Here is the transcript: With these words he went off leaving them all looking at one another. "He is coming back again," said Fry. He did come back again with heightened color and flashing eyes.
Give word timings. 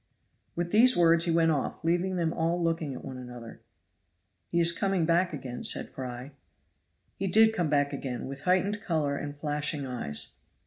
With 0.55 0.71
these 0.71 0.97
words 0.97 1.25
he 1.25 1.31
went 1.31 1.51
off 1.51 1.75
leaving 1.83 2.15
them 2.15 2.33
all 2.33 2.59
looking 2.59 2.95
at 2.95 3.05
one 3.05 3.17
another. 3.19 3.61
"He 4.49 4.59
is 4.59 4.71
coming 4.71 5.05
back 5.05 5.31
again," 5.31 5.63
said 5.63 5.91
Fry. 5.91 6.31
He 7.17 7.27
did 7.27 7.53
come 7.53 7.69
back 7.69 7.93
again 7.93 8.25
with 8.25 8.41
heightened 8.41 8.81
color 8.81 9.15
and 9.15 9.37
flashing 9.37 9.85
eyes. 9.85 10.31